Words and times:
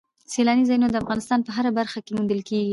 سیلانی 0.31 0.67
ځایونه 0.69 0.87
د 0.89 0.95
افغانستان 1.03 1.39
په 1.43 1.51
هره 1.57 1.71
برخه 1.79 1.99
کې 2.05 2.11
موندل 2.17 2.41
کېږي. 2.49 2.69